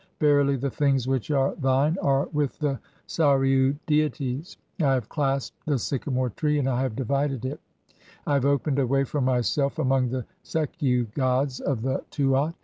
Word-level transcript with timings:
"Verily 0.19 0.55
the 0.55 0.71
things 0.71 1.07
which 1.07 1.29
are 1.29 1.53
thine 1.57 1.95
are 2.01 2.27
with 2.33 2.57
the 2.57 2.79
Sarin 3.05 3.77
deities. 3.85 4.57
"I 4.81 4.93
have 4.95 5.07
clasped 5.09 5.63
the 5.67 5.77
sycamore 5.77 6.31
tree 6.31 6.57
and 6.57 6.67
I 6.67 6.81
have 6.81 6.95
divided(?) 6.95 7.45
it 7.45 7.59
(18); 7.91 7.99
"I 8.25 8.33
have 8.33 8.45
opened 8.45 8.79
a 8.79 8.87
way 8.87 9.03
for 9.03 9.21
myself 9.21 9.77
[among] 9.77 10.09
the 10.09 10.25
Sekhiu 10.43 11.13
gods 11.13 11.59
of 11.59 11.83
the 11.83 12.03
"Tuat. 12.09 12.55